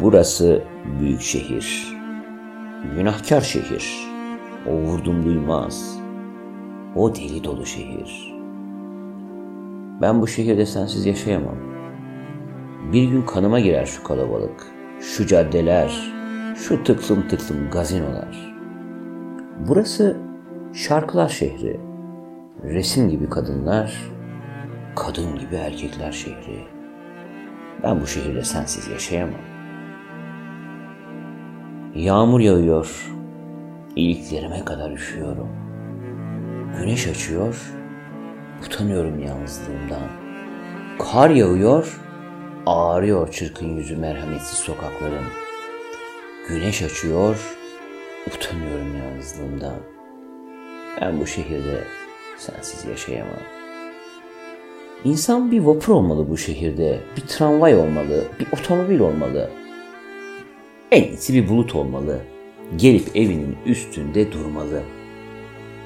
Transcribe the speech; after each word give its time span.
Burası 0.00 0.62
büyük 1.00 1.20
şehir. 1.20 1.96
Günahkar 2.96 3.40
şehir. 3.40 4.08
O 4.66 4.72
vurdum 4.72 5.24
duymaz. 5.24 5.98
O 6.96 7.14
deli 7.14 7.44
dolu 7.44 7.66
şehir. 7.66 8.34
Ben 10.00 10.22
bu 10.22 10.26
şehirde 10.26 10.66
sensiz 10.66 11.06
yaşayamam. 11.06 11.56
Bir 12.92 13.04
gün 13.04 13.22
kanıma 13.22 13.60
girer 13.60 13.86
şu 13.86 14.04
kalabalık, 14.04 14.66
şu 15.00 15.26
caddeler, 15.26 16.12
şu 16.56 16.84
tıklım 16.84 17.28
tıklım 17.28 17.70
gazinolar. 17.70 18.54
Burası 19.68 20.16
şarkılar 20.72 21.28
şehri. 21.28 21.80
Resim 22.62 23.08
gibi 23.08 23.28
kadınlar, 23.28 24.10
kadın 24.96 25.38
gibi 25.38 25.54
erkekler 25.54 26.12
şehri. 26.12 26.64
Ben 27.82 28.00
bu 28.00 28.06
şehirde 28.06 28.44
sensiz 28.44 28.88
yaşayamam. 28.88 29.57
Yağmur 31.94 32.40
yağıyor, 32.40 33.10
iliklerime 33.96 34.64
kadar 34.64 34.90
üşüyorum. 34.90 35.48
Güneş 36.78 37.06
açıyor, 37.06 37.72
utanıyorum 38.66 39.24
yalnızlığımdan. 39.24 40.08
Kar 40.98 41.30
yağıyor, 41.30 42.00
ağrıyor 42.66 43.32
çırkın 43.32 43.76
yüzü 43.76 43.96
merhametsiz 43.96 44.58
sokakların. 44.58 45.24
Güneş 46.48 46.82
açıyor, 46.82 47.56
utanıyorum 48.26 48.96
yalnızlığımdan. 48.96 49.76
Ben 51.00 51.20
bu 51.20 51.26
şehirde 51.26 51.84
sensiz 52.38 52.84
yaşayamam. 52.84 53.42
İnsan 55.04 55.50
bir 55.50 55.60
vapur 55.60 55.92
olmalı 55.92 56.30
bu 56.30 56.36
şehirde, 56.36 56.98
bir 57.16 57.22
tramvay 57.22 57.74
olmalı, 57.74 58.24
bir 58.40 58.46
otomobil 58.52 59.00
olmalı. 59.00 59.50
En 60.92 61.02
iyisi 61.02 61.34
bir 61.34 61.48
bulut 61.48 61.74
olmalı. 61.74 62.20
Gelip 62.76 63.16
evinin 63.16 63.56
üstünde 63.66 64.32
durmalı. 64.32 64.82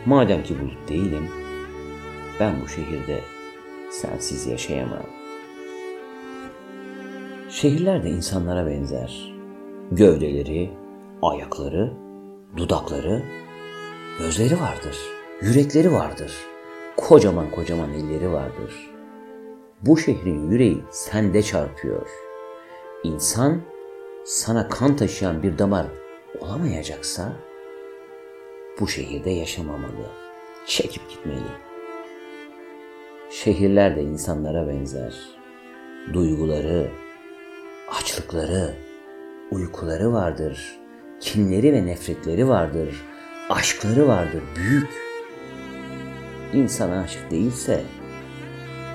Madem 0.06 0.42
ki 0.42 0.60
bulut 0.60 0.88
değilim, 0.88 1.28
ben 2.40 2.54
bu 2.64 2.68
şehirde 2.68 3.20
sensiz 3.90 4.46
yaşayamam. 4.46 5.06
Şehirler 7.50 8.04
de 8.04 8.10
insanlara 8.10 8.66
benzer. 8.66 9.34
Gövdeleri, 9.90 10.70
ayakları, 11.22 11.92
dudakları, 12.56 13.22
gözleri 14.18 14.60
vardır, 14.60 14.96
yürekleri 15.42 15.92
vardır. 15.92 16.32
Kocaman 16.96 17.50
kocaman 17.50 17.90
elleri 17.92 18.32
vardır. 18.32 18.90
Bu 19.82 19.98
şehrin 19.98 20.50
yüreği 20.50 20.78
sende 20.90 21.42
çarpıyor. 21.42 22.06
İnsan 23.04 23.71
sana 24.24 24.68
kan 24.68 24.96
taşıyan 24.96 25.42
bir 25.42 25.58
damar 25.58 25.86
olamayacaksa 26.40 27.32
bu 28.80 28.88
şehirde 28.88 29.30
yaşamamalı. 29.30 30.10
Çekip 30.66 31.10
gitmeli. 31.10 31.40
Şehirler 33.30 33.96
de 33.96 34.02
insanlara 34.02 34.68
benzer. 34.68 35.14
Duyguları, 36.12 36.90
açlıkları, 37.90 38.74
uykuları 39.50 40.12
vardır. 40.12 40.78
Kinleri 41.20 41.72
ve 41.72 41.86
nefretleri 41.86 42.48
vardır. 42.48 43.02
Aşkları 43.50 44.08
vardır 44.08 44.42
büyük. 44.56 44.90
İnsan 46.52 46.90
aşık 46.90 47.30
değilse 47.30 47.82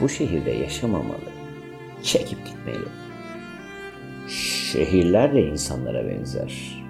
bu 0.02 0.10
şehirde 0.10 0.52
yaşamamalı. 0.52 1.32
Çekip 2.04 2.46
gitmeli. 2.46 2.88
Şehirler 4.72 5.36
de 5.36 5.42
insanlara 5.42 6.10
benzer. 6.10 6.84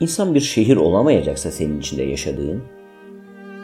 İnsan 0.00 0.34
bir 0.34 0.40
şehir 0.40 0.76
olamayacaksa 0.76 1.50
senin 1.50 1.80
içinde 1.80 2.02
yaşadığın, 2.02 2.62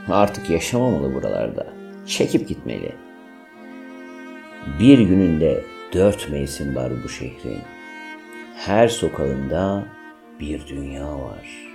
artık 0.09 0.51
yaşamamalı 0.51 1.15
buralarda. 1.15 1.67
Çekip 2.07 2.49
gitmeli. 2.49 2.93
Bir 4.81 4.99
gününde 4.99 5.61
dört 5.93 6.31
mevsim 6.31 6.77
var 6.77 6.93
bu 7.05 7.09
şehrin. 7.09 7.59
Her 8.57 8.89
sokağında 8.89 9.85
bir 10.41 10.67
dünya 10.67 11.19
var. 11.19 11.73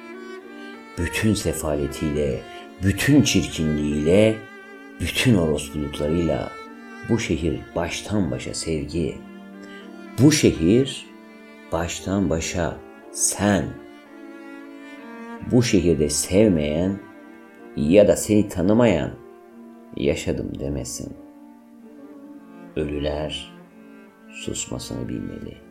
Bütün 0.98 1.34
sefaletiyle, 1.34 2.40
bütün 2.84 3.22
çirkinliğiyle, 3.22 4.36
bütün 5.00 5.36
orospuluklarıyla 5.36 6.52
bu 7.10 7.20
şehir 7.20 7.60
baştan 7.76 8.32
başa 8.32 8.54
sevgi. 8.54 9.18
Bu 10.20 10.32
şehir 10.32 11.11
baştan 11.72 12.30
başa 12.30 12.78
sen. 13.12 13.66
Bu 15.52 15.64
şehirde 15.64 16.10
sevmeyen 16.10 17.00
ya 17.76 18.08
da 18.08 18.16
seni 18.16 18.48
tanımayan 18.48 19.12
yaşadım 19.98 20.60
demesin. 20.60 21.14
Ölüler 22.76 23.54
susmasını 24.32 25.10
bilmeli. 25.10 25.71